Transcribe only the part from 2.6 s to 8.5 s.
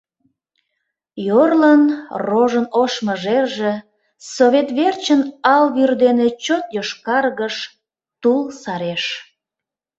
Ош мыжерже Совет верчын Ал вӱр дене Чот йошкаргыш Тул